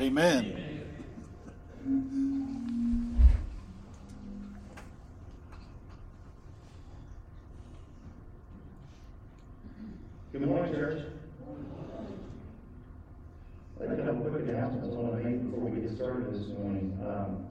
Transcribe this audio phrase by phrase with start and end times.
[0.00, 0.80] Amen.
[10.32, 11.02] Good morning, church.
[13.78, 16.98] To have a quick announcement I want to make before we get started this morning.
[17.04, 17.46] Um,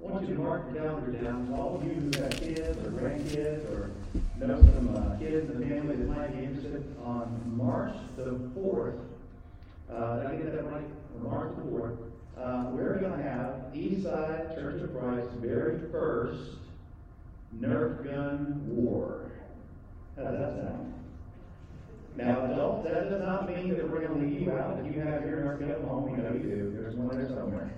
[0.00, 2.90] I want you to mark your calendar down, all of you who have kids or
[2.92, 3.90] grandkids or
[4.38, 8.94] know some uh, kids in the family that might be interested, on March the fourth,
[9.92, 11.01] uh, did I get that right?
[11.14, 11.98] On March fourth,
[12.38, 16.56] uh, we're gonna have Eastside Church of Christ's very first
[17.60, 19.30] Nerf gun war.
[20.16, 20.94] How does that sound?
[22.16, 24.78] Now, adults, that does not mean that we're gonna leave you out.
[24.78, 27.28] If you have your Nerf gun at home, you know you do, there's one there
[27.28, 27.70] somewhere.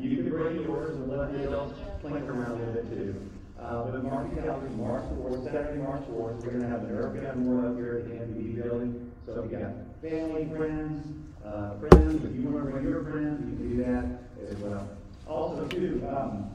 [0.00, 3.30] You can bring yours and let the adults plink around a little bit too.
[3.60, 7.44] Uh, but mark your March fourth, Saturday, March fourth, we're gonna have the Nerf gun
[7.46, 9.12] war up here at the MPD building.
[9.26, 9.72] So if you got
[10.02, 11.06] family, friends,
[11.44, 14.88] uh, friends, if you wanna bring your friends, you can do that as well.
[15.26, 16.50] Also too, um,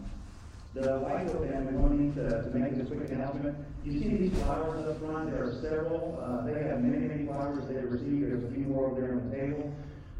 [0.74, 3.58] the Whiteville family wanting to, to make this quick announcement.
[3.84, 7.68] You see these flowers up front, there are several, uh, they have many, many flowers
[7.68, 9.74] they received, there's a few more over there on the table.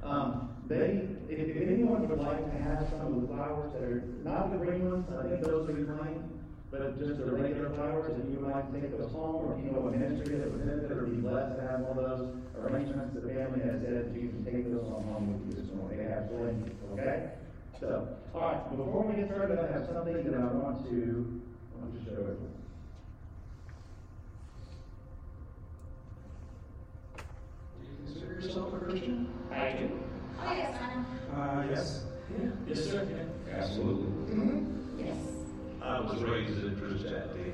[0.04, 4.04] Um, they, if, if anyone would like to have some of the flowers that are,
[4.24, 6.37] not the green ones, I think those are plain,
[6.72, 9.64] but just the regular flowers, if you might like to take those home, or if
[9.64, 12.36] you know a ministry that would benefit or be blessed to have one of those
[12.59, 15.72] arrangements, the family has said that you can take those on home with you this
[15.74, 17.32] morning, they have plenty, okay?
[17.80, 21.80] So, all right, before we get started, I have something that I want to, I
[21.80, 22.52] want to show everyone.
[27.80, 29.30] Do you consider yourself a Christian?
[29.52, 30.00] I do.
[30.44, 31.06] Oh, yes, Madam.
[31.34, 32.04] Uh, yes.
[32.68, 33.08] Yes, sir.
[33.52, 34.66] Absolutely.
[34.98, 35.37] Yes.
[35.81, 37.53] I was raised in Christianity.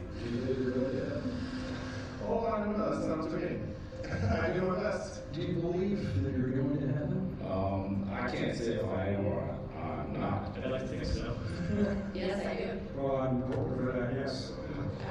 [2.26, 3.60] Oh, I don't know, that sounds to me.
[4.42, 5.32] I do my best.
[5.34, 7.38] Do you believe that you're going to heaven?
[7.46, 10.58] Um, I can't say if I am or I'm not.
[10.64, 11.38] I'd like to think so.
[12.14, 12.80] Yes, I do.
[12.96, 14.52] Well, I'm hoping for that, yes.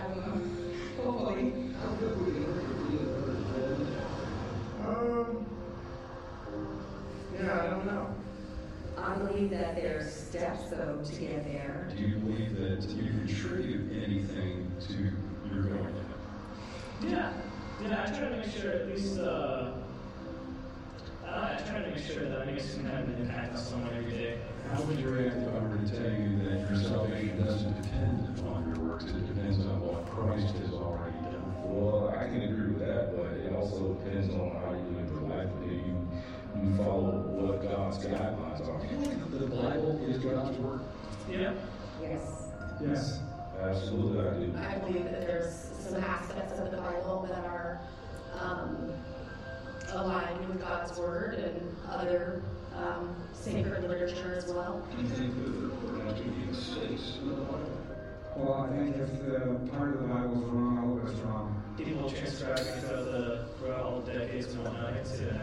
[0.06, 1.52] Um, hopefully.
[4.86, 5.46] Um,
[7.34, 8.14] yeah, I don't know.
[8.96, 11.81] I believe that there's steps though to get there.
[12.82, 15.94] Do you believe that you contribute anything to your going?
[17.02, 17.32] Yeah,
[17.82, 19.72] yeah, I try to make sure at least, uh,
[21.24, 23.94] I try to make sure that I make some kind of an impact on someone
[23.94, 24.38] every day.
[24.72, 28.40] How would you react if I were to tell you that your salvation doesn't depend
[28.48, 31.42] on your works, it depends on what Christ has already done?
[31.64, 35.22] Well, I can agree with that, but it also depends on how you live your
[35.30, 35.48] life.
[35.62, 36.08] Do you,
[36.62, 38.80] you follow what God's guidelines are?
[38.80, 40.80] Do you believe that the Bible is God's word?
[41.30, 41.54] Yeah,
[42.02, 42.41] Yes.
[42.86, 43.20] Yes.
[43.60, 44.54] Absolutely, I do.
[44.58, 47.80] I believe that there's some aspects of the Bible that are,
[48.40, 48.92] um,
[49.92, 52.42] aligned with God's Word and other,
[52.74, 54.82] um, sacred literature as well.
[54.90, 57.70] Do you think that there are going to be mistakes in the Bible?
[58.36, 61.62] Well, I think if the part of the Bible is wrong, all of it's wrong.
[61.76, 65.34] people transcribing throughout the, throughout all the decades and whatnot, I can see that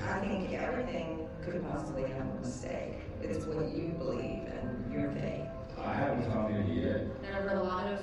[0.00, 0.36] happening.
[0.36, 2.94] I think everything could possibly have a mistake.
[3.20, 5.46] It's what you believe and your faith.
[5.86, 7.00] I haven't found any yet.
[7.24, 8.00] And I read a lot of,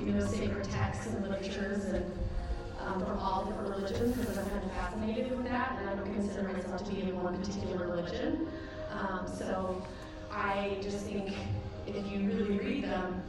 [0.00, 2.04] you know, sacred texts and literatures and,
[2.80, 6.14] um, from all different religions, because I'm kind of fascinated with that, and I don't
[6.14, 8.48] consider myself to be in one particular religion.
[8.92, 9.82] Um, so
[10.30, 11.34] I just think
[11.86, 13.22] if you really read them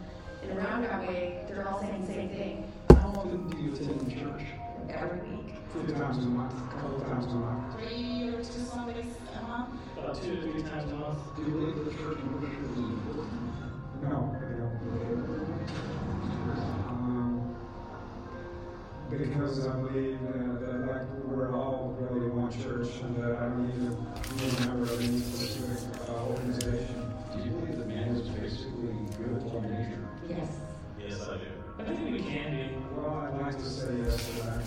[0.43, 2.71] in a roundabout way, they're all saying the same thing.
[2.91, 4.43] How often do you attend church?
[4.89, 5.55] Every week.
[5.71, 7.75] Three times a month, a couple of times a month.
[7.75, 9.69] Three or two Sundays a month?
[9.97, 11.19] About two to three times a month.
[11.35, 13.48] Do you believe that church worship is important?
[14.01, 14.35] No,
[16.87, 17.55] Um,
[19.09, 23.73] because I believe uh, that like we're all really one church and that I need
[23.73, 23.95] to
[24.35, 27.13] be a member of any specific uh, organization.
[27.35, 30.07] Do you believe that man is basically good by nature?
[30.29, 30.49] Yes.
[30.99, 31.58] Yes, I do.
[31.79, 32.75] I think we can be.
[32.95, 34.61] Well, I'd like to say yes to that.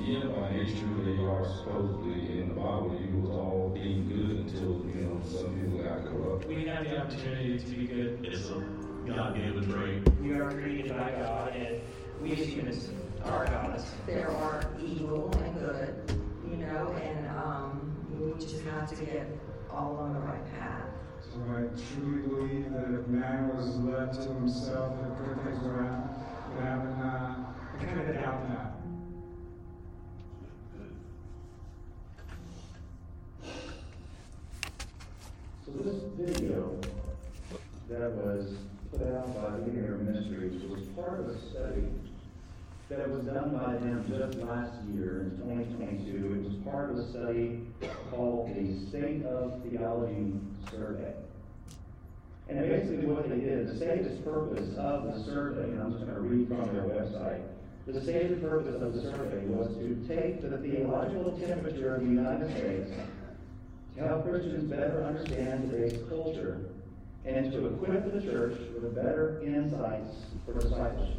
[0.00, 2.96] Yeah, by nature they are supposedly in the Bible.
[3.00, 6.46] You was all being good until you know some people got corrupt.
[6.46, 8.20] We have the opportunity to be good.
[8.24, 8.64] It's a
[9.06, 10.08] God-given trait.
[10.20, 11.80] We are created by God, and
[12.22, 12.88] we as humans
[13.24, 13.84] are gods.
[14.06, 15.94] There are evil and good,
[16.48, 19.26] you know, and um, we just have to get
[19.70, 20.86] all on the right path.
[21.38, 21.62] So I
[21.94, 26.10] truly believe that if man was left to himself, that good things would happen.
[26.54, 26.88] Would happen.
[26.88, 27.44] Uh,
[27.74, 28.72] I kind of doubt that.
[35.64, 36.80] So this video
[37.88, 38.56] that was
[38.90, 41.84] put out by Ligonier Ministries was part of a study
[42.88, 46.34] that was done by them just last year in 2022.
[46.34, 47.60] It was part of a study
[48.10, 50.32] called the State of Theology
[50.72, 51.14] Survey.
[52.48, 56.14] And basically what they did, the stated purpose of the survey, and I'm just going
[56.14, 57.42] to read from their website.
[57.86, 62.50] The stated purpose of the survey was to take the theological temperature of the United
[62.56, 62.90] States
[63.96, 66.60] to help Christians better understand today's culture
[67.24, 70.16] and to equip the church with better insights
[70.46, 71.16] for discipleship.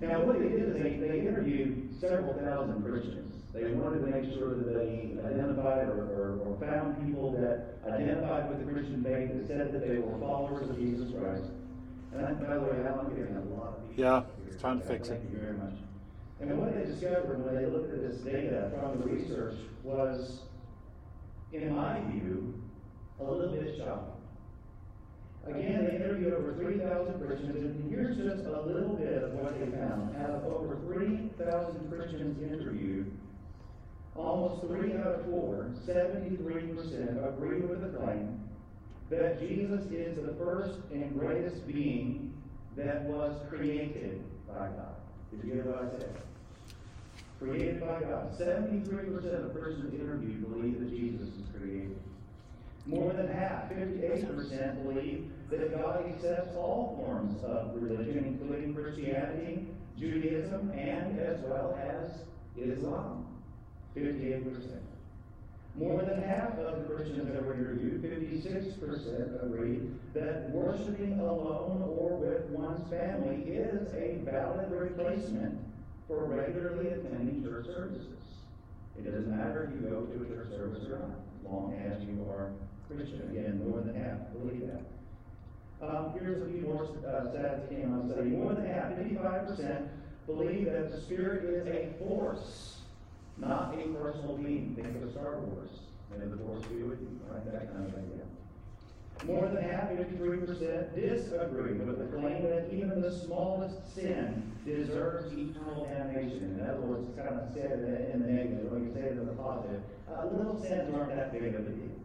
[0.00, 3.34] Now, what they did is they, they interviewed several thousand Christians.
[3.56, 8.50] They wanted to make sure that they identified or, or, or found people that identified
[8.50, 11.48] with the Christian faith that said that they were followers of Jesus Christ.
[12.12, 14.04] And I, by the way, we have a lot of people.
[14.04, 15.22] Yeah, it's trying to fix it.
[15.22, 15.72] Thank you very much.
[16.40, 20.42] And what they discovered when they looked at this data from the research was,
[21.54, 22.60] in my view,
[23.20, 24.12] a little bit shocking.
[25.46, 29.64] Again, they interviewed over 3,000 Christians, and here's just a little bit of what they
[29.64, 30.14] found.
[30.16, 33.10] Out of over 3,000 Christians interviewed,
[34.18, 38.40] almost three out of four, 73%, agree with the claim
[39.10, 42.32] that Jesus is the first and greatest being
[42.76, 44.96] that was created by God.
[45.30, 46.16] Did you hear what I said?
[47.38, 48.38] Created by God.
[48.38, 51.98] 73% of Christians interviewed believe that Jesus is created.
[52.86, 59.66] More than half, 58%, believe that God accepts all forms of religion, including Christianity,
[59.98, 62.22] Judaism, and as well as
[62.56, 63.26] Islam.
[63.96, 64.80] 58%.
[65.74, 72.16] More than half of the Christians that were interviewed, 56%, agreed that worshiping alone or
[72.16, 75.58] with one's family is a valid replacement
[76.08, 78.16] for regularly attending church services.
[78.98, 82.02] It doesn't matter if you go to a church service or not, as long as
[82.04, 82.52] you are
[82.88, 83.28] Christian.
[83.30, 84.82] Again, more than half believe that.
[85.82, 88.30] Um, here's a few more uh, stats that came out study.
[88.30, 89.88] More than half, 55%,
[90.26, 92.75] believe that the Spirit is a force,
[93.38, 94.74] not a personal being.
[94.76, 95.70] Think of Star Wars.
[96.10, 97.44] May the force be with you, right?
[97.52, 98.24] That kind of idea.
[99.24, 105.86] More than half, 53%, disagree with the claim that even the smallest sin deserves eternal
[105.86, 106.60] damnation.
[106.60, 107.80] In other words, it's kind of said
[108.12, 109.80] in the negative, or you say it in the positive.
[110.06, 111.96] Uh, little sins aren't that big of a deal.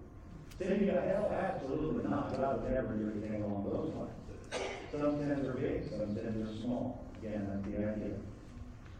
[0.57, 1.31] Sin you got hell?
[1.31, 2.35] Absolutely not.
[2.37, 4.21] God would never do anything along those lines.
[4.91, 7.05] Some sins are big, some sins are small.
[7.19, 8.15] Again, that's the idea.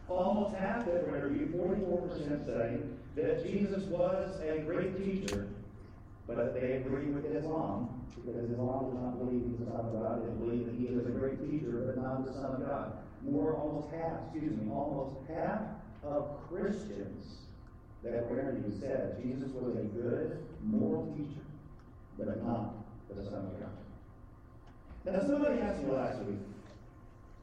[0.08, 2.78] Almost half were interviewed, 44% say
[3.16, 5.48] that Jesus was a great teacher,
[6.26, 10.22] but they agree with Islam because Islam does not believe he's the Son of God.
[10.22, 12.92] They believe that he is a great teacher, but not the Son of God.
[13.22, 15.60] More, almost half, excuse me, almost half
[16.02, 17.38] of Christians
[18.02, 21.46] that were interviewed said Jesus was a good moral teacher,
[22.18, 22.74] but not
[23.08, 23.70] the Son of God.
[25.04, 26.38] Now, somebody asked me last week,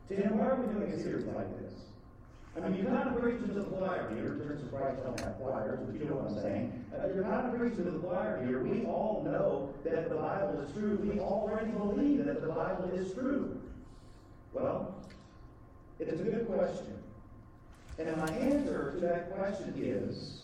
[0.08, 1.74] Tim, why are we doing a series like this?
[2.64, 4.38] I mean, you're kind of preaching to the choir here.
[4.46, 6.86] Church of Christ don't have choirs, but you know what I'm saying.
[6.94, 8.62] Uh, you're not a preaching to the choir here.
[8.64, 10.98] We all know that the Bible is true.
[11.02, 13.62] We already believe that the Bible is true.
[14.52, 14.96] Well,
[16.00, 16.96] it is a good question.
[17.98, 20.44] And my answer to that question is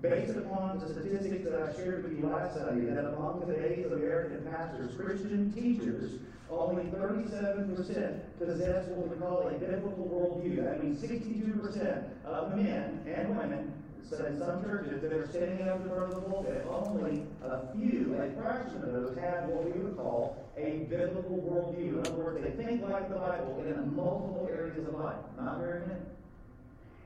[0.00, 4.46] based upon the statistics that I shared with you last Sunday, that among today's American
[4.50, 6.20] pastors, Christian teachers,
[6.50, 10.64] only 37% possess what we call a biblical worldview.
[10.64, 13.72] That means 62% of men and women,
[14.08, 17.68] so in some churches that are standing up in front of the pulpit, only a
[17.76, 21.92] few, a fraction of those have what we would call a biblical worldview.
[21.92, 25.16] In other words, they think like the Bible in multiple areas of life.
[25.38, 26.00] Not very many.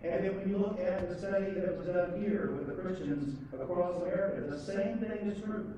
[0.05, 3.37] And then when you look at the study that was done here with the Christians
[3.53, 5.75] across America, the same thing is true.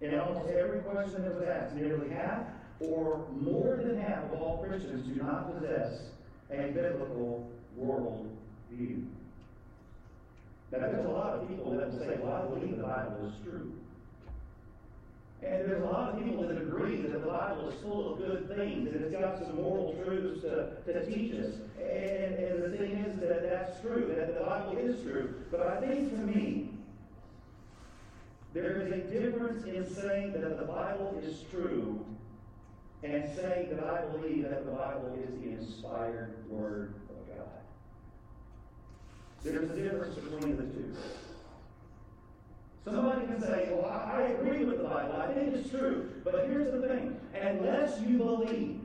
[0.00, 2.46] In almost every question that was asked, nearly half
[2.88, 6.00] or more than half of all Christians do not possess
[6.50, 8.28] a biblical world
[8.70, 9.06] view.
[10.70, 13.34] Now, there's a lot of people that will say, well, I believe the Bible is
[13.44, 13.72] true.
[15.42, 18.48] And there's a lot of people that agree that the Bible is full of good
[18.56, 21.54] things and it's got some moral truths to, to teach us.
[21.78, 25.34] And, and the thing is that that's true, that the Bible is true.
[25.50, 26.70] But I think to me,
[28.54, 32.04] there is a difference in saying that the Bible is true
[33.02, 37.48] and saying that I believe that the Bible is the inspired Word of God.
[39.42, 40.94] There's a difference between the two.
[42.84, 45.16] Somebody can say, well, I, I agree with the Bible.
[45.16, 46.10] I think it's true.
[46.24, 47.16] But here's the thing.
[47.40, 48.80] Unless you believe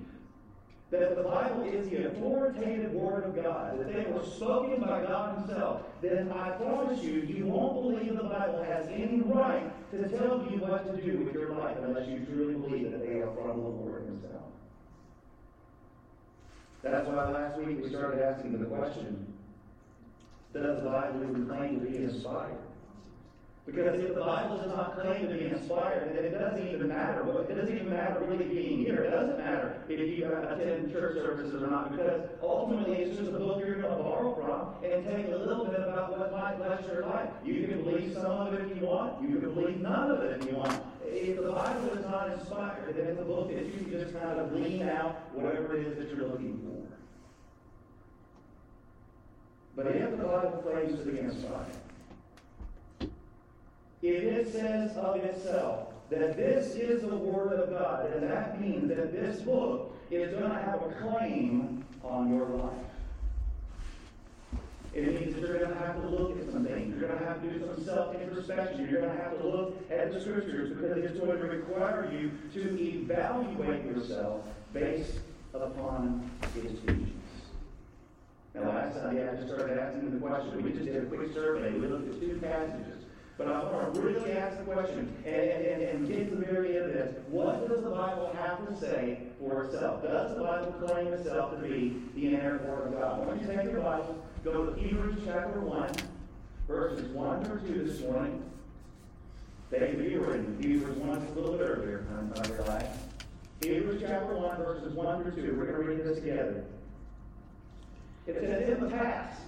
[0.89, 5.39] that the Bible is the authoritative Word of God, that they were spoken by God
[5.39, 10.45] Himself, then I promise you, you won't believe the Bible has any right to tell
[10.49, 13.61] you what to do with your life unless you truly believe that they are from
[13.61, 13.96] the Lord.
[16.83, 19.33] That's why last week we started asking the question
[20.53, 22.66] Does the Bible even claim to be inspired?
[23.67, 27.21] Because if the Bible does not claim to be inspired, then it doesn't even matter.
[27.49, 29.03] It doesn't even matter really being here.
[29.03, 33.37] It doesn't matter if you attend church services or not, because ultimately it's just a
[33.37, 36.87] book you're going to borrow from and take a little bit about what might bless
[36.87, 37.29] your life.
[37.43, 39.21] You can believe some of it if you want.
[39.21, 40.81] You can believe none of it if you want.
[41.05, 44.39] If the Bible is not inspired, then it's a book that you can just kind
[44.39, 46.87] of lean out whatever it is that you're looking for.
[49.75, 51.75] But if the Bible claims to be inspired,
[54.01, 58.87] if it says of itself that this is the Word of God, then that means
[58.89, 62.73] that this book is going to have a claim on your life.
[64.93, 66.97] It means that you're going to have to look at some things.
[66.97, 68.89] You're going to have to do some self-introspection.
[68.89, 72.31] You're going to have to look at the Scriptures because it's going to require you
[72.53, 74.41] to evaluate yourself
[74.73, 75.19] based
[75.53, 77.13] upon His teachings.
[78.55, 80.63] Now, last Sunday I just started asking the question.
[80.63, 81.71] We just did a quick survey.
[81.73, 82.96] We looked at two passages.
[83.37, 86.75] But I want to really ask the question and, and, and get to the very
[86.75, 87.15] end of this.
[87.29, 90.01] What does the Bible have to say for itself?
[90.01, 93.21] Does the Bible claim itself to be the inerrant Word of God?
[93.21, 95.95] I want you take your Bible, go to Hebrews chapter 1,
[96.67, 98.43] verses 1 through 2 this morning.
[99.69, 102.97] David, you were in Hebrews 1 just a little bit earlier, I realize.
[103.61, 105.55] Hebrews chapter 1, verses 1 through 2.
[105.55, 106.63] We're going to read this together.
[108.25, 109.41] It says, in the past,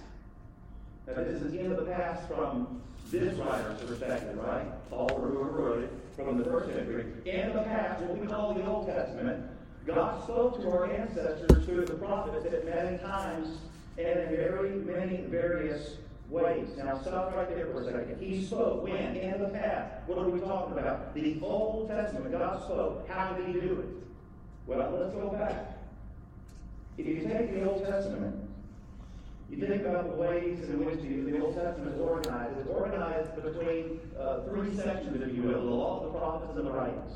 [1.06, 4.66] now this is in the past from this writer's perspective, right?
[4.88, 7.06] Paul, who wrote it from the first century.
[7.24, 9.46] In the past, what we call the Old Testament,
[9.86, 13.58] God spoke to our ancestors through the prophets at many times
[13.98, 15.96] and in very many various
[16.28, 16.68] ways.
[16.76, 18.20] Now, stop right there for a second.
[18.20, 19.16] He spoke when?
[19.16, 20.06] In the past.
[20.06, 21.12] What are we talking about?
[21.14, 22.30] The Old Testament.
[22.30, 23.08] God spoke.
[23.08, 24.06] How did he do it?
[24.66, 25.78] Well, let's go back.
[26.96, 28.36] If you take the Old Testament,
[29.50, 32.58] you think about the ways in which the, the Old Testament is organized.
[32.58, 36.70] It's organized between uh, three sections, if you will, the law, the prophets, and the
[36.70, 37.12] writings.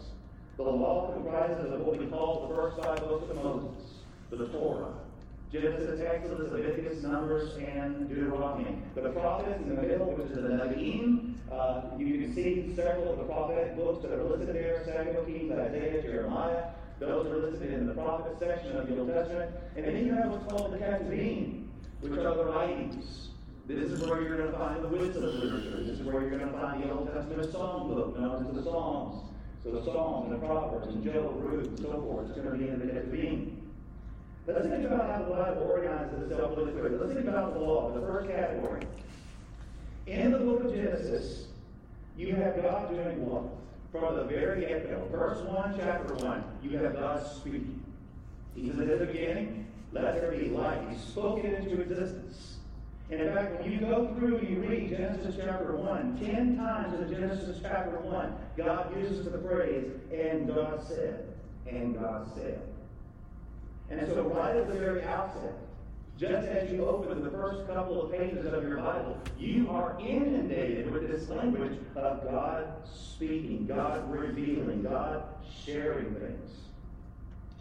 [0.56, 3.94] The law comprises of what we call the first five books of Moses,
[4.30, 4.94] the Torah.
[5.52, 8.76] Genesis, Exodus, Leviticus, Numbers, and Deuteronomy.
[8.96, 13.18] The prophets in the middle, which is the Nevi'im, uh, you can see several of
[13.18, 16.64] the prophetic books that are listed there, Samuel, Kings, Isaiah, Jeremiah.
[16.98, 19.52] Those are listed in the prophet section of the Old Testament.
[19.76, 21.63] And then you have what's called the Ketuvim,
[22.08, 23.28] which are the writings.
[23.66, 25.82] This is where you're going to find the wisdom literature.
[25.82, 28.62] This is where you're going to find the Old Testament song book known as the
[28.62, 29.22] Psalms.
[29.62, 32.28] So the Psalms and the Proverbs and Job, Ruth, and so forth.
[32.28, 33.56] It's going to be in the Ketuvim.
[34.46, 36.92] Let's think about how the Bible organizes itself really quick.
[37.00, 38.82] Let's think about the law, the first category.
[40.06, 41.46] In the book of Genesis,
[42.18, 43.44] you have God doing what?
[43.90, 45.08] From the very get-go.
[45.10, 47.82] Verse 1, chapter 1, you have God speaking.
[48.54, 50.80] He says at the beginning, let there be light.
[50.90, 52.56] He spoke it into existence.
[53.10, 56.94] And in fact, when you go through and you read Genesis chapter 1, ten times
[56.98, 61.34] in Genesis chapter 1, God uses the phrase, and God said,
[61.68, 62.60] and God said.
[63.90, 65.52] And so right at the very outset,
[66.18, 70.90] just as you open the first couple of pages of your Bible, you are inundated
[70.90, 75.24] with this language of God speaking, God revealing, God
[75.64, 76.50] sharing things.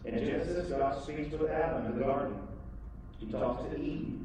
[0.05, 2.35] In Genesis, God speaks with Adam in the garden.
[3.19, 4.19] He talks to Eve.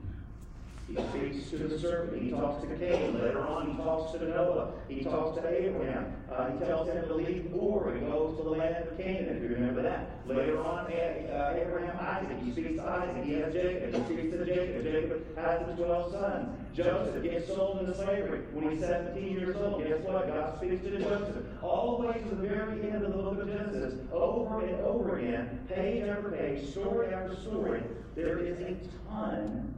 [0.88, 2.22] He speaks to the serpent.
[2.22, 3.12] He talks to Cain.
[3.12, 4.72] Later on, he talks to Noah.
[4.88, 6.16] He talks to Abraham.
[6.32, 9.42] Uh, he tells him to leave Ur and goes to the land of Canaan, if
[9.42, 10.08] you remember that.
[10.26, 12.38] Later on, uh, Abraham, Isaac.
[12.42, 13.22] He speaks to Isaac.
[13.22, 13.94] He has Jacob.
[13.94, 14.82] He speaks to Jacob.
[14.82, 16.58] Jacob has the 12 sons.
[16.74, 19.84] Joseph gets sold into slavery when he's 17 years old.
[19.84, 20.26] Guess what?
[20.28, 21.36] God speaks to Joseph.
[21.62, 25.18] All the way to the very end of the book of Genesis, over and over
[25.18, 27.82] again, page after page, story after story,
[28.14, 28.76] there is a
[29.10, 29.74] ton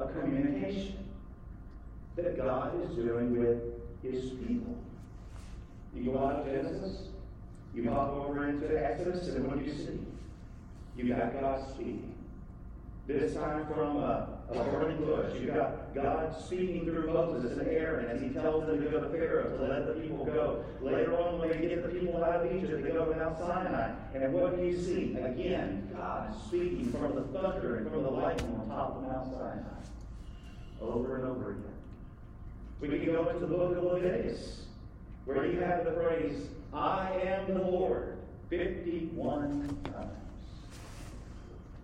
[0.00, 0.98] of communication
[2.16, 3.62] that God is doing with
[4.02, 4.76] his people.
[5.94, 7.08] You go out of Genesis,
[7.74, 10.00] you hop over into Exodus, and what do you see?
[10.96, 12.15] You got God speaking.
[13.06, 15.32] This time from a, burning bush.
[15.40, 19.08] You've got God speaking through Moses and Aaron as he tells them to go to
[19.10, 20.64] Pharaoh to let the people go.
[20.80, 23.92] Later on, when they get the people out of Egypt, they go to Mount Sinai.
[24.12, 25.14] And what do you see?
[25.14, 29.62] Again, God speaking from the thunder and from the lightning on top of Mount Sinai.
[30.80, 31.62] Over and over again.
[32.80, 34.62] We can go into the book of Leviticus,
[35.26, 38.18] where you have the phrase, I am the Lord,
[38.50, 40.25] 51 times.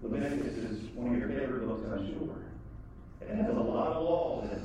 [0.02, 2.36] Leviticus is one of your favorite books, I'm sure.
[3.20, 4.62] It has a lot of laws in it.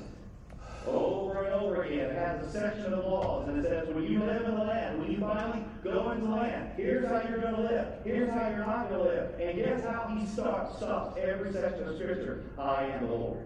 [0.88, 4.20] Over and over again, it has a section of laws, and it says, when you
[4.20, 7.56] live in the land, when you finally go into the land, here's how you're going
[7.56, 7.88] to live.
[8.03, 9.39] Here's how you're not going to live.
[9.39, 12.46] And guess how he starts, stops every section of Scripture?
[12.58, 13.46] I am the Lord.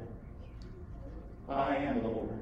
[1.50, 2.39] I am the Lord.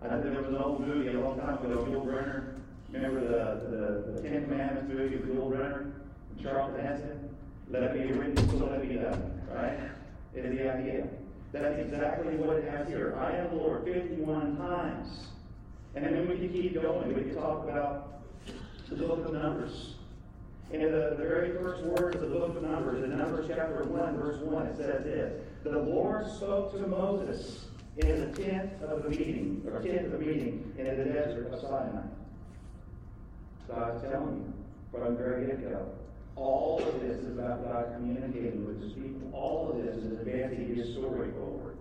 [0.00, 2.60] I know there was an old movie a long time ago, Yul Brynner.
[2.92, 5.92] Remember the, the, the Ten Commandments movie with Yul Brynner
[6.30, 7.31] and Charles Manson?
[7.70, 9.78] Let it be written, so let it be done, right?
[10.34, 11.06] Is the idea.
[11.52, 13.16] That's exactly what it has here.
[13.18, 15.26] I am the Lord 51 times.
[15.94, 17.14] And then we can keep going.
[17.14, 18.22] We can talk about
[18.88, 19.94] the book of Numbers.
[20.70, 24.16] In the, the very first words of the book of Numbers, in Numbers chapter 1,
[24.16, 27.66] verse 1, it says this The Lord spoke to Moses
[27.98, 31.60] in the tent of the meeting, or tent of the meeting in the desert of
[31.60, 32.02] Sinai.
[33.66, 34.52] So I was telling you
[34.90, 35.90] from the very get go.
[36.42, 39.30] All of this is about God communicating with his people.
[39.32, 41.76] All of this is advancing his story forward.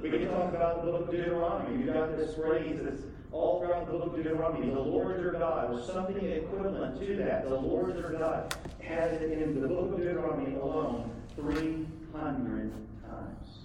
[0.00, 1.84] We can talk about the book of Deuteronomy.
[1.84, 5.74] You've got this phrase that's all throughout the book of Deuteronomy, the Lord your God,
[5.74, 7.46] or something equivalent to that.
[7.46, 13.57] The Lord your God has it in the book of Deuteronomy alone 300 times.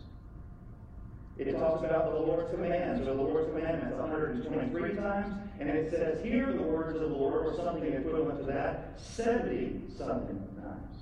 [1.37, 6.23] It talks about the Lord's commands or the Lord's commandments 123 times, and it says,
[6.23, 10.97] Hear the words of the Lord, or something equivalent to that, 70 something times.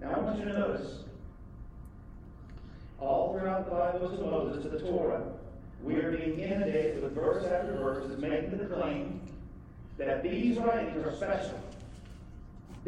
[0.00, 0.98] Now I want you to notice,
[3.00, 5.22] all throughout the Bible of Moses the Torah,
[5.82, 9.20] we are being inundated with verse after verse that's making the claim
[9.96, 11.58] that these writings are special.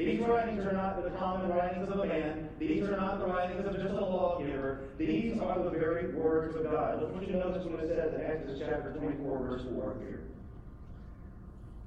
[0.00, 2.48] These writings are not the common writings of a man.
[2.58, 4.84] These are not the writings of just a lawgiver.
[4.96, 7.02] These are the very words of God.
[7.02, 10.22] Look what you notice what it says in Exodus chapter 24, verse 4 here.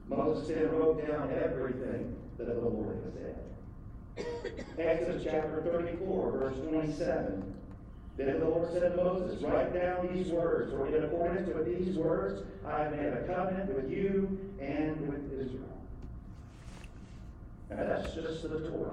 [0.07, 4.65] Moses said, wrote down everything that the Lord has said.
[4.77, 7.55] Exodus chapter 34, verse 27.
[8.15, 11.97] Then the Lord said to Moses, Write down these words, for in accordance with these
[11.97, 15.72] words I have made a covenant with you and with Israel.
[17.75, 18.91] Now that's just the Torah.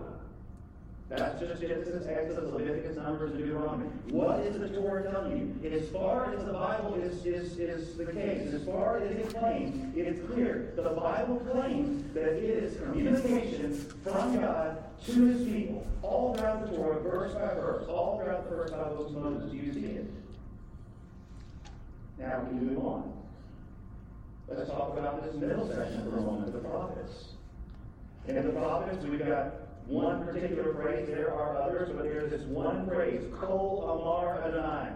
[1.11, 3.87] That's just Genesis, Exodus, Leviticus, Numbers, and Deuteronomy.
[4.11, 5.71] What is the Torah telling you?
[5.71, 9.97] As far as the Bible is, is, is the case, as far as it claims,
[9.97, 10.73] it is clear.
[10.77, 15.85] The Bible claims that it is communication from God to his people.
[16.03, 19.51] All throughout the Torah, verse by verse, all throughout the first five books of Moses,
[19.51, 20.11] do you see it?
[22.19, 23.13] Now we move on.
[24.47, 27.33] Let's talk about this middle section for a moment, the prophets.
[28.29, 29.55] And in the prophets, we've got
[29.87, 31.09] one particular phrase.
[31.09, 34.91] There are others, but there's this one phrase, Kol Amar Adonai.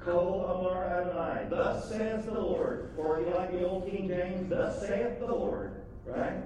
[0.00, 1.46] Kol Amar Adonai.
[1.48, 2.90] Thus saith the Lord.
[2.98, 5.82] Or like the old King James, thus saith the Lord.
[6.04, 6.42] Right?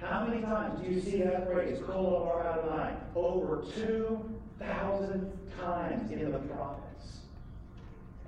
[0.00, 2.94] How many times do you see that phrase, Kol Amar Adonai?
[3.14, 7.20] Over 2,000 times in the prophets.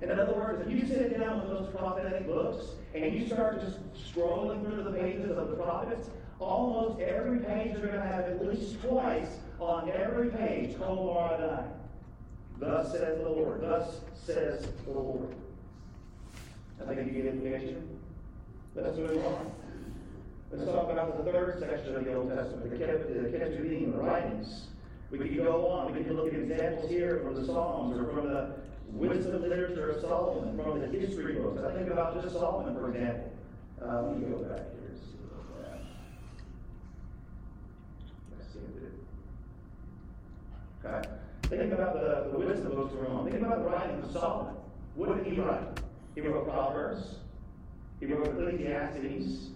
[0.01, 3.61] And In other words, if you sit down with those prophetic books and you start
[3.61, 8.25] just scrolling through the pages of the prophets, almost every page you're going to have
[8.25, 11.63] at least twice on every page, oh, Kol Adonai.
[12.59, 13.61] Thus says the Lord.
[13.61, 15.35] Thus says the Lord.
[16.81, 17.99] I think you get information.
[18.75, 19.51] Let's move on.
[20.51, 24.67] Let's talk about the third section of the Old Testament, the Ketuvim, the writings.
[25.09, 25.95] We could go on.
[25.95, 28.55] We could look at examples here from the Psalms or from the
[28.93, 31.61] wisdom literature of Solomon, from the history books.
[31.63, 33.31] I think about just Solomon, for example.
[33.81, 35.61] Uh, let me go back here and see what
[40.83, 40.99] that.
[40.99, 41.09] Okay.
[41.49, 43.29] Think about the, the wisdom books we're on.
[43.29, 44.55] Think about the writings of Solomon.
[44.95, 45.79] What did he write?
[46.15, 47.15] He wrote Proverbs.
[47.99, 49.49] He wrote Ecclesiastes.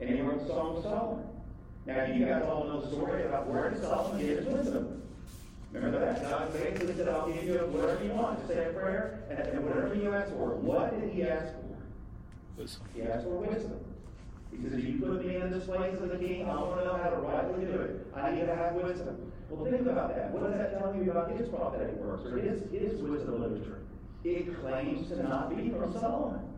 [0.00, 1.26] And he wrote Song of Solomon.
[1.86, 5.02] Now, you guys all know the story about where Solomon get his wisdom.
[5.74, 6.22] Remember that?
[6.30, 8.38] God basically said, I'll give you whatever you want.
[8.38, 10.54] Just say a prayer, and, and whatever you ask for.
[10.54, 11.76] What did he ask for?
[12.56, 12.86] Wisdom.
[12.94, 13.80] He asked for wisdom.
[14.54, 16.96] He says, You put me in this place as a king, I want to know
[16.96, 18.06] how to rightly do it.
[18.14, 19.32] I need to have wisdom.
[19.50, 20.30] Well, think about that.
[20.30, 23.82] What does that tell you about his prophetic works or his, his wisdom literature?
[24.22, 26.53] It claims to not be from Solomon.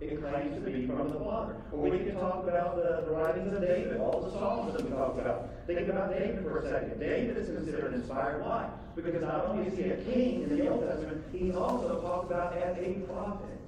[0.00, 1.56] It claims to be from the Father.
[1.72, 4.90] Or we can talk about the, the writings of David, all the Psalms that we
[4.90, 5.50] talked about.
[5.66, 6.98] Think about David for a second.
[6.98, 8.42] David is considered inspired.
[8.42, 8.70] Why?
[8.96, 12.56] Because not only is he a king in the Old Testament, he's also talked about
[12.56, 13.60] as a prophet.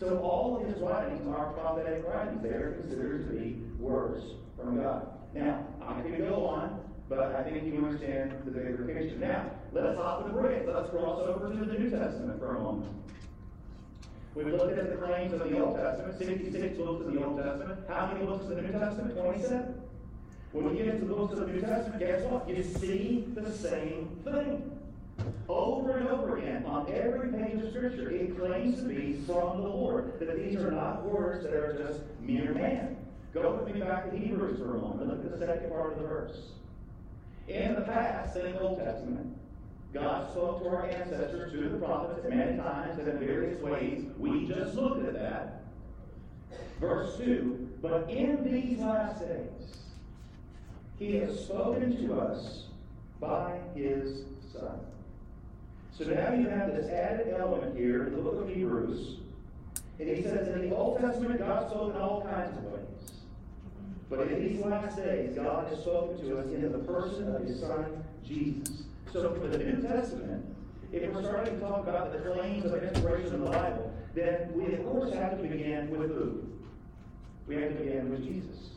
[0.00, 2.42] So all of his writings are prophetic writings.
[2.42, 4.24] They are considered to be words
[4.56, 5.08] from God.
[5.34, 9.18] Now, I could go on, but I think you understand the bigger picture.
[9.18, 10.66] Now, let's hop the bridge.
[10.66, 12.94] Let's cross over to the New Testament for a moment.
[14.38, 17.80] We've looked at the claims of the Old Testament, 66 books of the Old Testament.
[17.88, 19.16] How many books of the New Testament?
[19.16, 19.74] 27.
[20.52, 22.48] When we get into the books of the New Testament, guess what?
[22.48, 24.78] You see the same thing.
[25.48, 29.68] Over and over again, on every page of Scripture, it claims to be from the
[29.68, 30.20] Lord.
[30.20, 32.96] That these are not words that are just mere man.
[33.34, 35.08] Go with me back to Hebrews for a moment.
[35.08, 36.52] Look at the second part of the verse.
[37.48, 39.36] In the past, in the Old Testament,
[39.92, 44.04] God spoke to our ancestors through the prophets at many times and in various ways.
[44.18, 45.62] We just looked at that.
[46.80, 49.76] Verse 2 But in these last days,
[50.98, 52.64] he has spoken to us
[53.20, 54.78] by his Son.
[55.96, 59.16] So now you have this added element here in the book of Hebrews.
[59.98, 62.78] And he says in the Old Testament, God spoke in all kinds of ways.
[64.08, 67.60] But in these last days, God has spoken to us in the person of his
[67.60, 68.84] Son, Jesus.
[69.12, 70.44] So for the New Testament,
[70.92, 74.74] if we're starting to talk about the claims of inspiration in the Bible, then we
[74.74, 76.44] of course have to begin with who?
[77.46, 78.70] We have to begin with Jesus.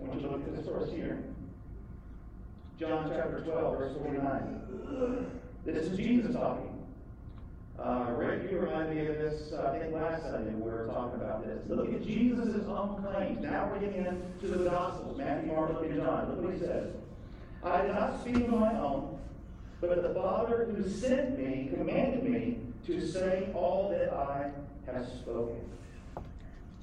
[0.00, 1.22] I want you to look at this verse here.
[2.80, 5.26] John chapter 12, verse 49.
[5.64, 6.72] This is Jesus talking.
[7.78, 11.20] Uh, Rick, you reminded me of this, uh, I think last Sunday we were talking
[11.20, 11.58] about this.
[11.68, 13.40] Look at Jesus' own claims.
[13.40, 16.28] Now we're getting into the Gospels Matthew, Mark, Luke, and John.
[16.30, 16.88] Look what he says.
[17.62, 19.18] I did not speak of my own,
[19.88, 24.50] but the Father who sent me commanded me to say all that I
[24.86, 25.60] have spoken.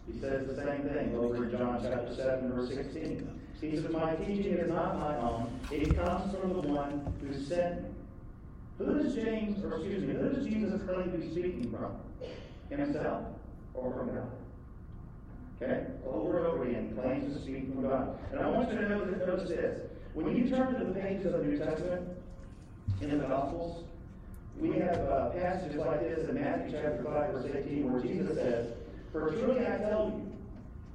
[0.06, 3.40] He says the same thing over in John chapter 7, verse 16.
[3.62, 7.84] He says, My teaching is not my own, it comes from the one who sent
[7.84, 7.90] me.
[8.80, 11.96] Who does James, or excuse me, who does Jesus claim to be speaking from?
[12.70, 13.26] Himself
[13.74, 14.32] or from God?
[15.62, 15.86] Okay?
[16.06, 18.20] Over and over again, claims to speak from God.
[18.32, 19.82] And I want you to notice, notice this.
[20.14, 22.08] When you turn to the pages of the New Testament,
[23.02, 23.84] in the Gospels,
[24.58, 28.68] we have uh, passages like this in Matthew chapter 5, verse 18, where Jesus says,
[29.12, 30.30] For truly I tell you,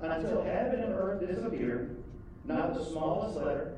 [0.01, 1.91] until heaven and earth disappear,
[2.45, 3.77] not the smallest letter,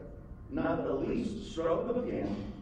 [0.50, 2.52] not the least stroke of a pen,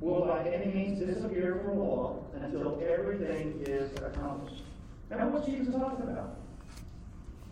[0.00, 4.62] will by any means disappear from the law until everything is accomplished.
[5.10, 6.36] Now, what's Jesus talking about?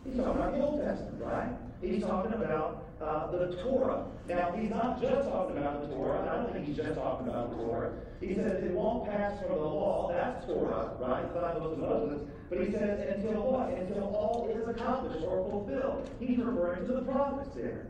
[0.04, 1.48] He's talking about the Old Testament, right?
[1.80, 4.04] He's talking about uh, the Torah.
[4.28, 6.28] Now, he's not just talking about the Torah.
[6.30, 7.92] I don't think he's just talking about the Torah.
[8.20, 10.10] He says it won't pass from the law.
[10.12, 11.24] That's Torah, right?
[11.34, 12.28] Five books of Moses.
[12.48, 13.70] But he says until what?
[13.70, 16.08] Until all is accomplished or fulfilled.
[16.20, 17.88] He's referring to the prophets there.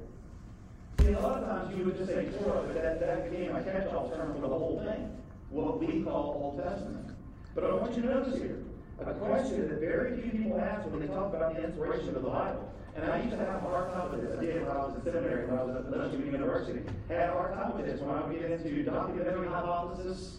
[1.01, 3.63] See, a lot of times you would just say Torah, but that, that became a
[3.63, 5.11] catch-all term for the whole thing,
[5.51, 7.09] what we call Old Testament.
[7.55, 8.63] But I want you to notice here,
[9.01, 12.31] a question that very few people ask when they talk about the inspiration of the
[12.31, 12.73] Bible.
[12.95, 14.39] And I used to have a hard time with this.
[14.39, 16.81] I did when I was in seminary, when I was at Michigan University.
[17.09, 20.39] Had a hard time with this when I would get into documentary hypothesis,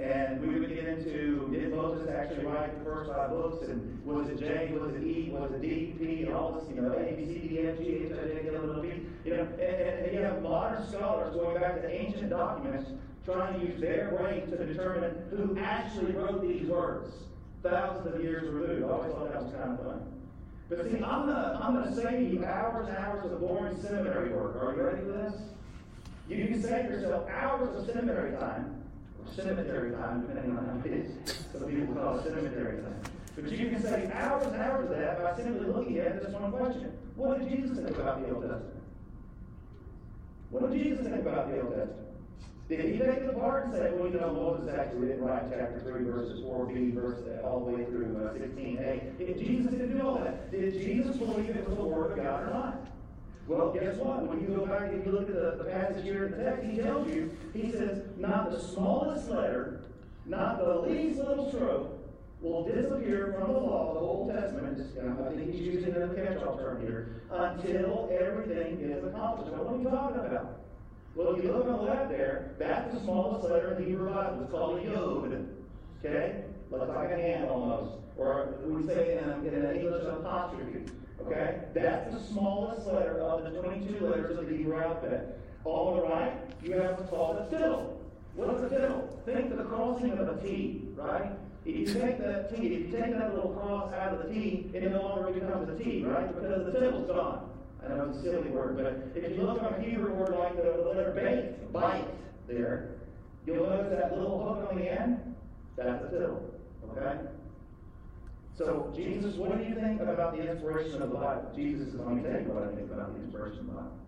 [0.00, 4.28] and we would get into did Moses actually write the first five books, and was
[4.28, 7.14] it J, was it E, was it D, P, and all this, you know, A,
[7.14, 9.42] B, C, D, F, G, H, I, J, K, L, M, N, P, you know,
[9.42, 12.90] and, and, and you have modern scholars going back to ancient documents
[13.24, 17.14] trying to use their brain to determine who actually wrote these words
[17.62, 18.82] thousands of years removed.
[18.82, 20.21] I always thought that was kind of fun.
[20.76, 24.56] But see, I'm gonna I'm gonna save you hours and hours of boring seminary work.
[24.56, 25.34] Are you ready for this?
[26.28, 28.82] You can save yourself hours of seminary time,
[29.18, 31.12] or cemetery time, depending on how it is.
[31.52, 33.02] Some people call it cemetery time.
[33.36, 36.50] But you can save hours and hours of that by simply looking at this one
[36.52, 36.96] question.
[37.16, 38.82] What did Jesus think about the Old Testament?
[40.50, 42.11] What did Jesus think about the Old Testament?
[42.76, 45.78] Did he take it apart and say, well, you know, Moses actually didn't write chapter
[45.84, 49.18] 3, verses 4b, verse uh, all the way through uh, 16a?
[49.18, 50.50] Did Jesus didn't do all that?
[50.50, 52.86] Did Jesus believe it was the Word of God or not?
[53.46, 54.26] Well, guess what?
[54.26, 56.64] When you go back and you look at the, the passage here in the text,
[56.64, 59.82] he tells you, he says, not the smallest letter,
[60.24, 61.98] not the least little stroke
[62.40, 66.56] will disappear from the law, the Old Testament, and I think he's using a catch-all
[66.56, 69.52] term here, until everything is accomplished.
[69.52, 70.61] Now, what are we talking about?
[71.14, 74.12] Well, if you look on the left there, that's the smallest letter in the Hebrew
[74.12, 74.42] Bible.
[74.42, 75.46] It's called a yod.
[76.04, 76.44] Okay?
[76.70, 77.96] Looks like a hand almost.
[78.16, 80.86] Or we say in, in an English apostrophe.
[81.26, 81.60] Okay?
[81.74, 85.38] That's the smallest letter of the 22 letters of the Hebrew alphabet.
[85.64, 88.00] On the right, you have what's called a tittle.
[88.34, 89.22] What is a tittle?
[89.26, 91.30] Think of the crossing of a T, right?
[91.64, 94.70] If you take that T, if you take that little cross out of the T,
[94.72, 96.34] it no longer becomes a T, right?
[96.34, 97.51] Because the tittle's gone.
[97.84, 100.56] I know it's a silly word, but if you look on a Hebrew word like
[100.56, 102.06] the, letter bait, bite
[102.46, 102.90] there,
[103.46, 105.34] you'll notice that little hook on the end,
[105.76, 106.54] that's a tittle.
[106.90, 107.18] Okay?
[108.56, 111.50] So, Jesus, what do you think about the inspiration of the Bible?
[111.56, 113.98] Jesus is going to tell you what I think about the inspiration of the Bible.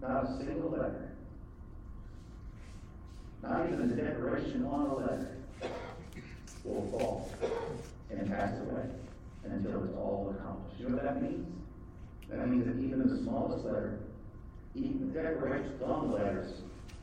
[0.00, 1.10] Not a single letter.
[3.42, 5.36] Not even the decoration on a letter
[6.64, 7.30] will fall
[8.10, 8.84] and pass away
[9.44, 10.80] until it's all accomplished.
[10.80, 11.46] You know what that means?
[12.30, 14.00] That means that even the smallest letter,
[14.74, 16.52] even the decorations on the letters,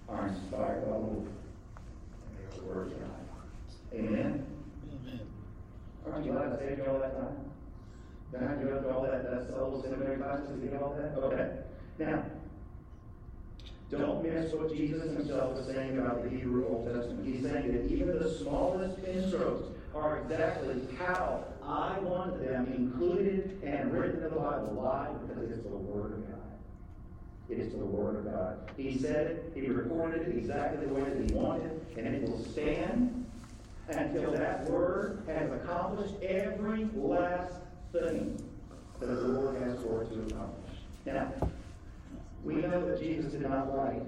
[0.07, 1.27] are inspired by the Lord.
[1.27, 3.09] And they are the words of God.
[3.93, 4.45] Amen?
[5.03, 5.19] Amen.
[6.05, 7.37] Aren't you glad I saved you all that time?
[8.31, 11.17] Then I go through all that, that soul seminary classes to get all that?
[11.17, 11.57] Okay.
[11.97, 12.25] Now,
[13.89, 17.25] Don't miss what Jesus himself is saying about the Hebrew Old Testament.
[17.25, 23.61] He's saying that even the smallest pen strokes are exactly how I want them included
[23.63, 24.71] and written in the Bible.
[24.73, 25.09] Why?
[25.27, 26.41] Because it's the Word of God.
[27.49, 28.71] It is the Word of God.
[28.75, 32.43] He said it, He recorded it exactly the way that He wanted, and it will
[32.43, 33.25] stand
[33.89, 37.53] until that Word has accomplished every last
[37.93, 38.37] thing
[38.99, 40.77] that the Lord has for it to accomplish.
[41.05, 41.31] Now,
[42.43, 44.03] we know that Jesus did not write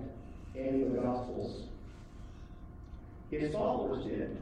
[0.56, 1.68] any of the Gospels.
[3.32, 4.38] His followers did.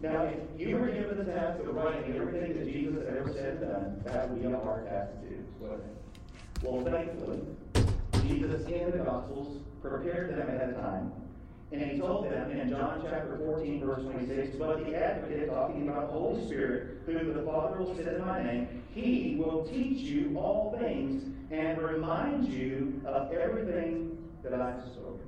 [0.00, 3.56] Now, if you were given the task of writing everything that Jesus had ever said
[3.56, 6.62] and done, that would be hard task to do, it?
[6.62, 7.40] Well, thankfully,
[8.22, 11.12] Jesus in the Gospels prepared them ahead of time.
[11.72, 16.12] And he told them in John chapter 14, verse 26, But the advocate, talking about
[16.12, 20.34] the Holy Spirit, whom the Father will send in my name, he will teach you
[20.38, 25.27] all things and remind you of everything that I have spoken.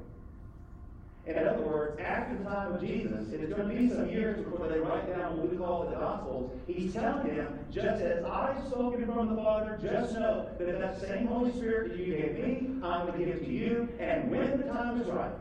[1.26, 4.68] In other words, after the time of Jesus, it's going to be some years before
[4.68, 6.50] they write down what we call the Gospels.
[6.66, 11.00] He's telling them, just as I've spoken from the Father, just know that if that
[11.00, 13.88] same Holy Spirit that you gave me, I'm going to give to you.
[14.00, 15.32] And when the time is right,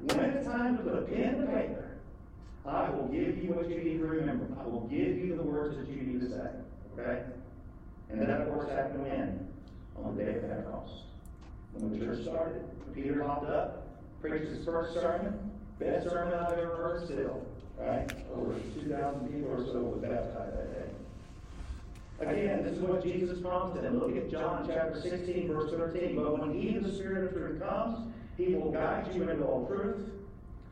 [0.00, 1.90] when it's time to put a pen to paper,
[2.66, 4.46] I will give you what you need to remember.
[4.60, 6.50] I will give you the words that you need to say.
[6.98, 7.22] Okay?
[8.10, 9.48] And that, of course, happened when?
[10.04, 10.92] On the day of Pentecost.
[11.74, 13.79] When the church started, Peter hopped up,
[14.20, 17.46] preached his first sermon, best sermon I've ever heard still.
[17.78, 18.10] Right?
[18.34, 20.90] Over 2,000 people or so were baptized that day.
[22.20, 23.98] Again, this is what Jesus promised them.
[23.98, 26.16] Look at John chapter 16, verse 13.
[26.16, 30.10] But when he, the Spirit of truth, comes, he will guide you into all truth.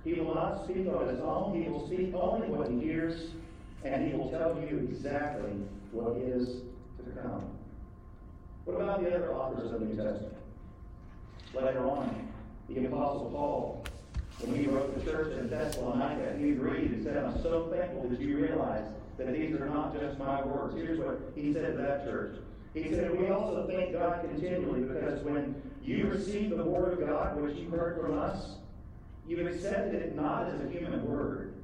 [0.05, 1.61] He will not speak on his own.
[1.61, 3.31] He will speak only what he hears,
[3.85, 5.53] and he will tell you exactly
[5.93, 6.61] what is
[6.99, 7.51] to come.
[8.67, 10.35] What about the other authors of the New Testament?
[11.55, 12.29] Later on,
[12.69, 13.85] the Apostle Paul,
[14.41, 18.21] when he wrote the church in Thessalonica, he agreed and said, I'm so thankful that
[18.21, 18.85] you realize
[19.17, 20.75] that these are not just my words.
[20.77, 22.37] Here's what he said to that church.
[22.75, 27.41] He said, We also thank God continually because when you received the word of God,
[27.41, 28.57] which you heard from us,
[29.27, 31.55] you accepted it not as a human word,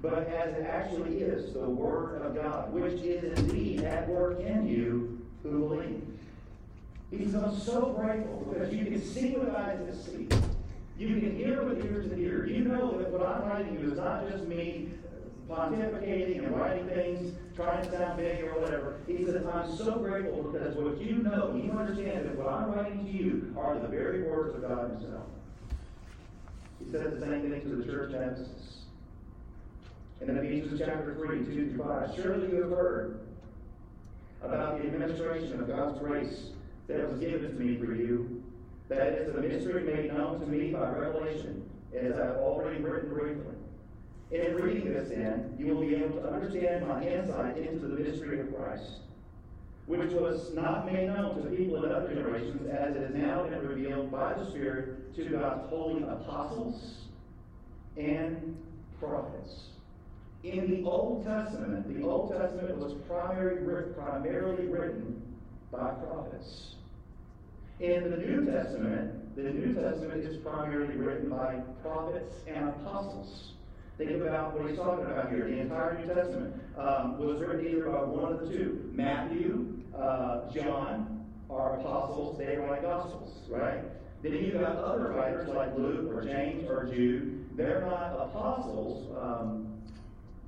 [0.00, 4.66] but as it actually is, the word of God, which is indeed at work in
[4.66, 6.11] you who believe.
[7.12, 10.28] He's I'm so grateful because you can see with eyes that see.
[10.96, 12.46] You can hear with ears that hear.
[12.46, 14.88] You know that what I'm writing you is not just me
[15.48, 18.96] pontificating and writing things, trying to sound big or whatever.
[19.06, 23.04] He says, I'm so grateful because what you know, you understand that what I'm writing
[23.04, 25.26] to you are the very words of God Himself.
[26.78, 28.84] He says the same thing to the church in Ephesus.
[30.22, 33.20] In Ephesians chapter 3, 2 through 5, surely you have heard
[34.42, 36.52] about the administration of God's grace
[36.92, 38.42] that was given to me for you.
[38.88, 43.54] That is the mystery made known to me by revelation, as I've already written briefly.
[44.30, 48.40] In reading this, then, you will be able to understand my insight into the mystery
[48.40, 49.00] of Christ,
[49.86, 53.66] which was not made known to people in other generations, as it has now been
[53.66, 56.96] revealed by the Spirit to God's holy apostles
[57.96, 58.56] and
[58.98, 59.68] prophets.
[60.44, 65.22] In the Old Testament, the Old Testament was primarily, primarily written
[65.70, 66.74] by prophets.
[67.80, 73.52] In the New Testament, the New Testament is primarily written by prophets and apostles.
[73.98, 75.48] Think about what he's talking about here.
[75.48, 78.90] The entire New Testament um, was written either by one of the two.
[78.92, 83.82] Matthew, uh, John are apostles, they write gospels, right?
[84.22, 87.56] Then you have got other writers like Luke or James or Jude.
[87.56, 89.10] They're not apostles.
[89.20, 89.82] Um,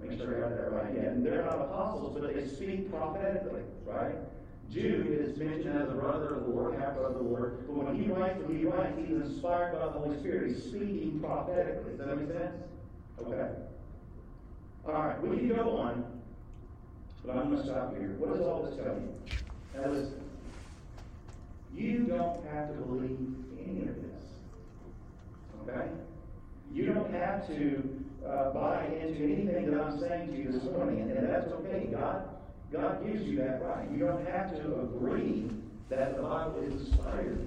[0.01, 1.25] make sure I got that right again.
[1.25, 4.15] They're not apostles, but they speak prophetically, right?
[4.71, 7.67] Jude is mentioned as a brother of the Lord, half brother of the Lord.
[7.67, 10.55] But when he writes what he writes, he's inspired by the Holy Spirit.
[10.55, 11.97] He's speaking prophetically.
[11.97, 12.57] Does that make sense?
[13.21, 13.51] Okay.
[14.87, 16.05] All right, we can go on,
[17.25, 18.17] but I'm going to stop here.
[18.19, 19.15] What does all this tell you?
[19.75, 20.21] Now listen,
[21.75, 24.25] you don't have to believe any of this.
[25.63, 25.89] Okay?
[26.73, 31.01] You don't have to uh, buy into anything that I'm saying to you this morning,
[31.01, 31.89] and that's okay.
[31.91, 32.29] God,
[32.75, 33.89] God gives you that right.
[33.91, 35.49] You don't have to agree
[35.91, 37.47] that the Bible is inspired.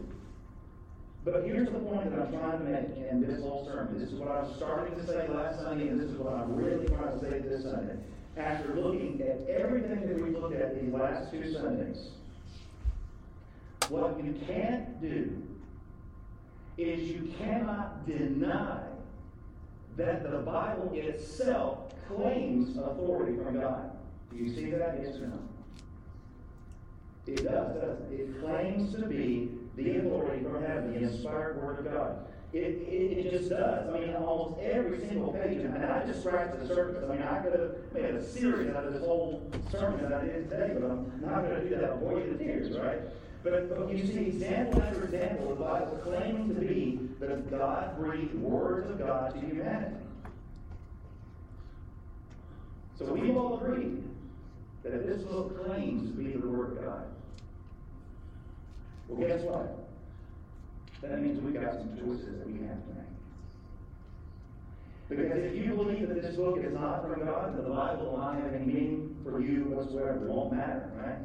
[1.26, 4.00] But here's the point that I'm trying to make in this whole sermon.
[4.00, 6.56] This is what I was starting to say last Sunday, and this is what I'm
[6.56, 7.98] really trying to say this Sunday.
[8.38, 12.12] After looking at everything that we looked at these last two Sundays,
[13.90, 15.44] what you can't do
[16.78, 18.80] is you cannot deny
[19.98, 23.97] that the Bible itself claims authority from God.
[24.38, 25.00] Do you see that?
[25.02, 25.40] Yes or no?
[27.26, 28.20] It does, doesn't it?
[28.20, 32.28] It claims to be the authority from heaven, the inspired word of God.
[32.54, 33.90] It, it, it just does.
[33.90, 37.04] I mean, almost every single page, and I just scratched the surface.
[37.04, 40.26] I mean, I could have made a series out of this whole sermon that I
[40.26, 41.94] did today, but I'm not going to do that.
[41.94, 43.02] Avoid the tears, right?
[43.44, 48.36] But, but you see example after example of the Bible claiming to be the God-breathed
[48.36, 49.96] words of God to humanity.
[52.98, 54.07] So we all agree
[54.92, 57.04] that this book claims to be the Word of God.
[59.08, 59.88] Well, guess what?
[61.02, 63.08] That means we've got some choices that we have to make.
[65.10, 68.18] Because if you believe that this book is not from God, then the Bible will
[68.18, 70.16] not have any meaning for you whatsoever.
[70.16, 71.20] It won't matter, right?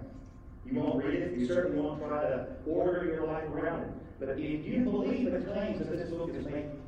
[0.64, 1.38] You won't read it.
[1.38, 3.90] You certainly won't try to order your life around it.
[4.20, 6.81] But if you believe the claims that this book is making,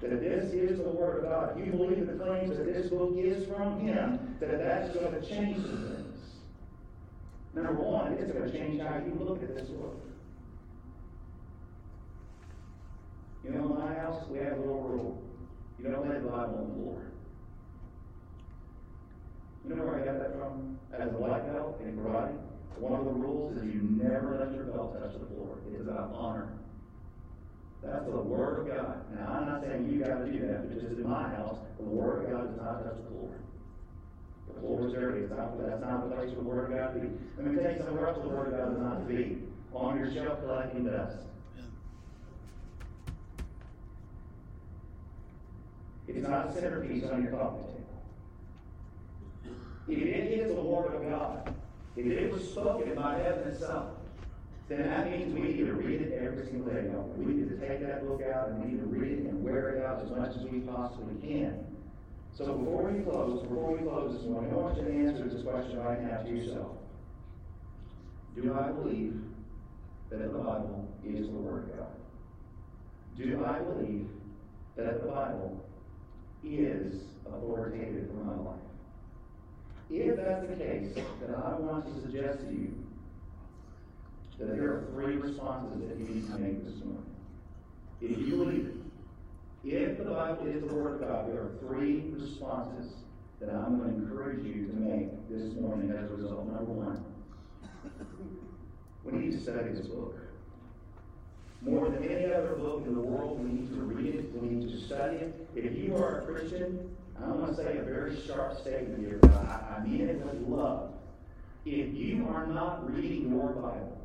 [0.00, 3.14] that this is the Word of God, if you believe the claims that this book
[3.16, 6.16] is from Him, that that's going to change things.
[7.54, 10.00] Number one, it's going to change how you look at this book.
[13.44, 15.22] You know, in my house, we have a little rule.
[15.78, 17.02] You don't lay the Bible on the floor.
[19.68, 20.78] You know where I got that from?
[20.92, 22.36] As a white belt in karate,
[22.78, 25.58] one of the rules is you never let your belt touch the floor.
[25.72, 26.48] It's about honor.
[27.82, 29.04] That's the Word of God.
[29.16, 31.84] Now, I'm not saying you got to do that, but just in my house, the
[31.84, 33.30] Word of God does not touch the floor.
[34.48, 35.20] The floor is dirty.
[35.20, 37.08] It's not, that's not the place for the Word of God to be.
[37.38, 39.38] Let me tell you somewhere else the Word of God is not to be.
[39.72, 41.16] On your shelf collecting dust.
[46.08, 48.02] It's not a centerpiece on your coffee table.
[49.88, 51.54] If it is the Word of God,
[51.96, 53.99] if it was spoken by heaven itself,
[54.70, 56.86] then that means we need to read it every single day.
[57.16, 59.70] We need to take that book out and we need to read it and wear
[59.70, 61.66] it out as much as we possibly can.
[62.38, 65.42] So before we close, before we close this morning, I want you to answer this
[65.42, 66.76] question right now to yourself.
[68.36, 69.20] Do I believe
[70.08, 71.96] that the Bible is the Word of God?
[73.18, 74.06] Do I believe
[74.76, 75.66] that the Bible
[76.44, 76.94] is
[77.26, 78.60] authoritative for my life?
[79.90, 82.79] If that's the case, then I want to suggest to you
[84.40, 87.04] that there are three responses that you need to make this morning.
[88.00, 88.76] If you believe it,
[89.62, 92.94] if the Bible is the Word of God, there are three responses
[93.38, 96.46] that I'm going to encourage you to make this morning as a result.
[96.46, 97.04] Number one,
[99.04, 100.16] we need to study this book.
[101.60, 104.70] More than any other book in the world, we need to read it, we need
[104.70, 105.48] to study it.
[105.54, 109.32] If you are a Christian, I want to say a very sharp statement here, but
[109.32, 110.94] I, I mean it with love.
[111.66, 113.99] If you are not reading your Bible,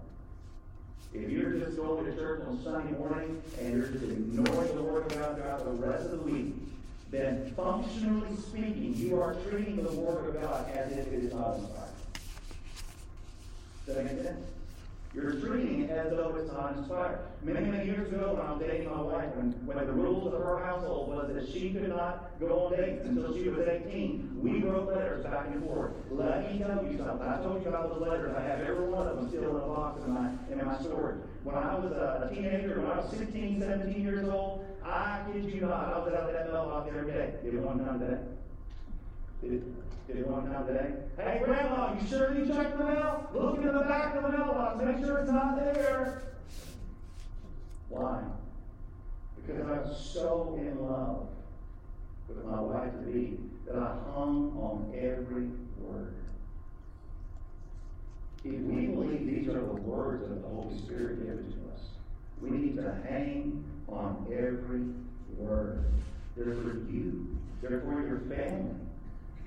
[1.24, 5.12] if you're just going to church on Sunday morning and you're just ignoring the Word
[5.12, 6.54] of God throughout the rest of the week,
[7.12, 11.58] then functionally speaking, you are treating the Word of God as if it is not
[11.58, 11.90] inspired.
[13.86, 14.46] Does that make sense?
[15.14, 17.20] You're treating it as though it's not inspired.
[17.42, 20.42] Many, many years ago, when I was dating my wife, when, when the rules of
[20.42, 24.62] her household was that she could not go on dates until she was 18, we
[24.62, 25.94] wrote letters back and forth.
[26.12, 27.28] Let me tell you something.
[27.28, 28.36] I told you about those letters.
[28.36, 31.22] I have every one of them still in a box in my, in my storage.
[31.44, 35.62] When I was a teenager, when I was 16, 17 years old, I kid you
[35.62, 37.34] not, I was out of that mailbox every day.
[37.44, 38.22] Did it one time today?
[39.42, 40.08] Did it?
[40.08, 40.94] Did it one time today?
[41.18, 43.28] Hey, Grandma, you sure you checked the mail?
[43.34, 44.84] Look in the back of the mailbox.
[44.84, 46.22] Make sure it's not there.
[47.90, 48.24] Why?
[49.36, 51.28] Because I'm so in love
[52.28, 55.48] with my wife to be that I hung on every
[55.80, 56.14] word.
[58.44, 61.82] If we believe these are the words that the Holy Spirit given to us,
[62.42, 64.86] we need to hang on every
[65.38, 65.86] word.
[66.36, 67.36] They're for you.
[67.62, 68.76] They're for your family.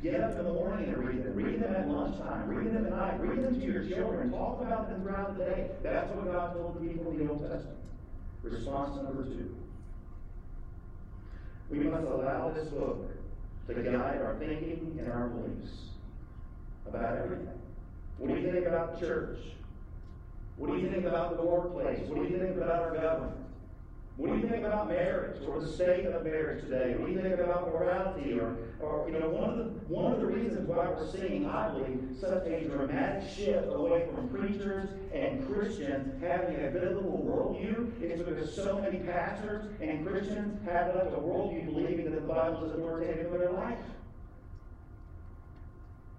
[0.02, 1.34] Get up in the morning and read them.
[1.34, 2.48] Read them at lunchtime.
[2.48, 3.20] Read them at night.
[3.20, 4.30] Read them to your children.
[4.30, 5.70] Talk about them throughout the day.
[5.82, 7.76] That's what God told the people in the Old Testament.
[8.42, 9.54] Response number two.
[11.70, 13.10] We must allow this book
[13.68, 15.70] to guide our thinking and our beliefs
[16.86, 17.48] about everything.
[18.16, 19.38] What do you think about the church?
[20.56, 22.00] What do you think about the workplace?
[22.08, 23.36] What do you think about our government?
[24.18, 26.96] What do you think about marriage or the state of marriage today?
[26.98, 30.26] Do you think about morality or, or you know, one of the one of the
[30.26, 36.20] reasons why we're seeing, I believe, such a dramatic shift away from preachers and Christians
[36.20, 41.66] having a biblical worldview is because so many pastors and Christians have left a worldview
[41.66, 43.78] believing that the Bible is authoritative for their life.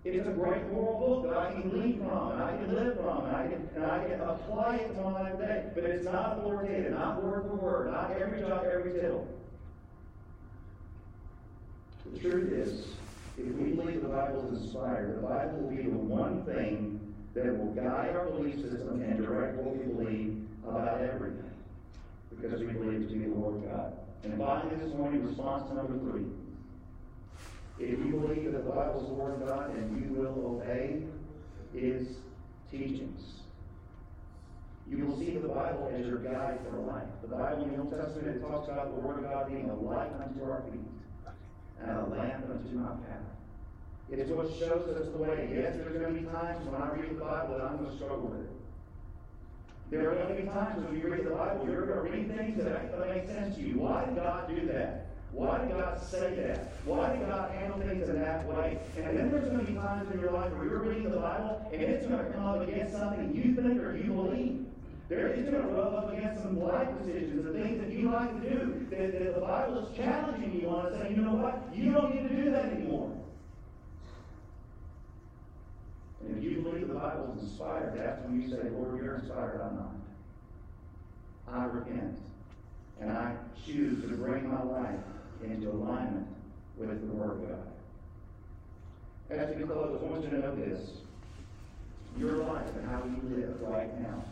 [0.05, 2.95] It is a great moral book that I can glean from, and I can live
[2.95, 5.65] from, and I can, and I can apply it to my life today.
[5.75, 9.27] But it's not authoritative, not word for word, not every jot, every tittle.
[12.13, 12.87] The truth is,
[13.37, 17.57] if we believe the Bible is inspired, the Bible will be the one thing that
[17.57, 21.51] will guide our belief system and direct what we believe about everything,
[22.41, 23.93] because we believe to be the Lord God.
[24.23, 26.25] And finally, this morning, response to number three.
[27.79, 31.03] If you believe that the Bible is the Word of God, and you will obey
[31.73, 32.09] its
[32.69, 33.39] teachings.
[34.89, 37.07] You will see the Bible as your guide for life.
[37.21, 39.75] The Bible in the Old Testament, it talks about the Word of God being a
[39.75, 40.81] light unto our feet
[41.81, 43.29] and a lamp unto our path.
[44.11, 45.49] It's what shows us the way.
[45.53, 47.95] Yes, there's going to be times when I read the Bible that I'm going to
[47.95, 48.51] struggle with it.
[49.91, 52.37] There are going to be times when you read the Bible, you're going to read
[52.37, 53.79] things that aren't make sense to you.
[53.79, 55.08] Why did God do that?
[55.31, 56.73] Why did God say that?
[56.85, 58.79] Why did God handle things in that way?
[58.97, 61.69] And then there's going to be times in your life where you're reading the Bible
[61.71, 64.65] and it's going to come up against something you think or you believe.
[65.07, 68.41] There is going to rub up against some life decisions and things that you like
[68.41, 71.75] to do that, that the Bible is challenging you on and saying, you know what?
[71.75, 73.15] You don't need to do that anymore.
[76.21, 79.61] And if you believe the Bible is inspired, that's when you say, Lord, you're inspired,
[79.61, 79.95] I'm not.
[81.51, 82.17] I repent.
[82.99, 84.99] And I choose to bring my life
[85.43, 86.27] into alignment
[86.77, 87.67] with the Word of God.
[89.29, 90.89] As we close, I want you to know this.
[92.17, 94.23] Your life and how you live right now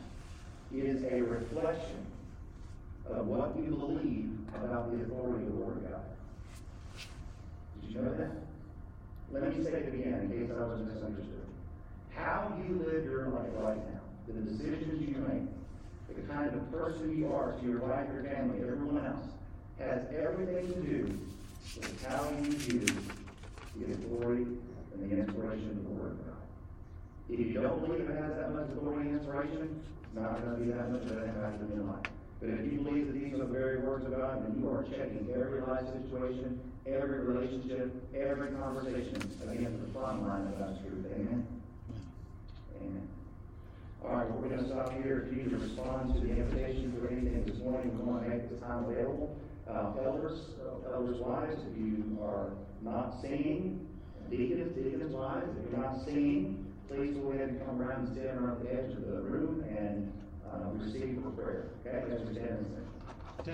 [0.74, 2.06] is a reflection
[3.10, 6.02] of what you believe about the authority of the Word of God.
[7.82, 8.32] Did you know that?
[9.32, 11.46] Let me say it again in case I was misunderstood.
[12.16, 17.16] How you live your life right now, the decisions you make, the kind of person
[17.18, 19.28] you are to your wife, your family, everyone else,
[19.80, 21.20] has everything to do
[21.78, 22.86] with how you view
[23.78, 24.48] the authority
[24.94, 26.36] and the inspiration of the Word of God.
[27.30, 30.64] If you don't believe it has that much authority and inspiration, it's not going to
[30.64, 32.06] be that much of an impact in your life.
[32.40, 34.84] But if you believe that these are the very words of God, then you are
[34.84, 39.18] checking every life situation, every relationship, every conversation
[39.50, 41.06] against the front line of God's truth.
[41.14, 41.48] Amen.
[42.78, 43.08] Amen.
[44.06, 45.26] All right, we're going to stop here.
[45.26, 48.30] If you need to respond to the invitations or anything this morning, we want to
[48.30, 49.36] make this time available.
[49.70, 52.52] Uh, elders, uh, elders' wives, if you are
[52.82, 53.86] not singing,
[54.30, 58.40] deacons, deacons' wives, if you're not singing, please go ahead and come around and stand
[58.40, 60.12] around the edge of the room and
[60.50, 61.66] uh, receive for prayer.
[61.86, 62.68] Okay, as we stand and
[63.46, 63.54] sing.